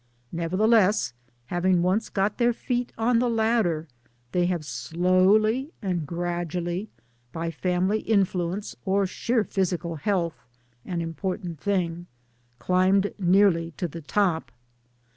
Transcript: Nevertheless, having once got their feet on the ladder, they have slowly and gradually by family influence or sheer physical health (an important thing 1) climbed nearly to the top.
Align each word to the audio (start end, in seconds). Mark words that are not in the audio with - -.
Nevertheless, 0.31 1.13
having 1.45 1.83
once 1.83 2.09
got 2.09 2.39
their 2.39 2.53
feet 2.53 2.91
on 2.97 3.19
the 3.19 3.29
ladder, 3.29 3.87
they 4.31 4.47
have 4.47 4.65
slowly 4.65 5.71
and 5.79 6.07
gradually 6.07 6.89
by 7.31 7.51
family 7.51 7.99
influence 7.99 8.75
or 8.83 9.05
sheer 9.05 9.43
physical 9.43 9.97
health 9.97 10.43
(an 10.85 11.01
important 11.01 11.59
thing 11.59 11.91
1) 11.91 12.07
climbed 12.57 13.13
nearly 13.19 13.75
to 13.77 13.87
the 13.87 14.01
top. 14.01 14.49